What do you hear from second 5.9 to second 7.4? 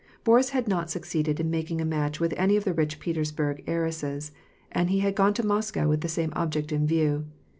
the same object in view.